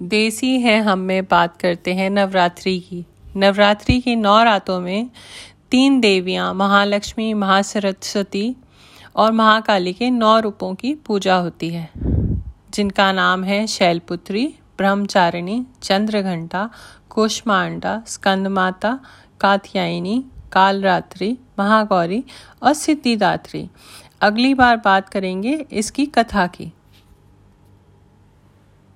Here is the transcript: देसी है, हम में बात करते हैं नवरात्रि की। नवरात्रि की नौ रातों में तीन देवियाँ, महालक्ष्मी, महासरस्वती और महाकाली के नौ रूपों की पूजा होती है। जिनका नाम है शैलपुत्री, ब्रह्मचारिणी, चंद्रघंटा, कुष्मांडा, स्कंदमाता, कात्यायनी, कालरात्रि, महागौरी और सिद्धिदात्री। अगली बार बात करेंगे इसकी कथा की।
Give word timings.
देसी 0.00 0.60
है, 0.60 0.80
हम 0.80 0.98
में 0.98 1.24
बात 1.24 1.56
करते 1.56 1.94
हैं 1.94 2.10
नवरात्रि 2.10 2.80
की। 2.80 3.06
नवरात्रि 3.36 4.00
की 4.00 4.16
नौ 4.16 4.44
रातों 4.44 4.80
में 4.80 5.10
तीन 5.70 6.00
देवियाँ, 6.00 6.54
महालक्ष्मी, 6.54 7.34
महासरस्वती 7.34 8.56
और 9.16 9.32
महाकाली 9.32 9.92
के 9.92 10.10
नौ 10.10 10.40
रूपों 10.40 10.74
की 10.74 10.94
पूजा 10.94 11.34
होती 11.34 11.70
है। 11.70 11.90
जिनका 12.74 13.12
नाम 13.12 13.44
है 13.44 13.66
शैलपुत्री, 13.66 14.54
ब्रह्मचारिणी, 14.78 15.66
चंद्रघंटा, 15.82 16.70
कुष्मांडा, 17.10 18.02
स्कंदमाता, 18.06 19.00
कात्यायनी, 19.40 20.24
कालरात्रि, 20.52 21.38
महागौरी 21.58 22.24
और 22.62 22.72
सिद्धिदात्री। 22.72 23.70
अगली 24.20 24.54
बार 24.54 24.76
बात 24.76 25.08
करेंगे 25.08 25.66
इसकी 25.72 26.06
कथा 26.06 26.46
की। 26.46 26.72